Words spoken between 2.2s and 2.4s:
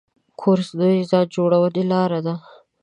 ده.